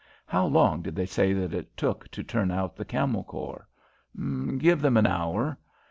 [0.25, 3.67] How long did they say that it took to turn out the Camel Corps?"
[4.57, 5.59] "Give them an hour."